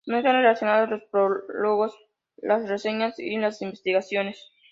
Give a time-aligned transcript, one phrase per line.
[0.07, 1.93] No están relacionados los prólogos,
[2.37, 4.49] las reseñas y las investigaciones.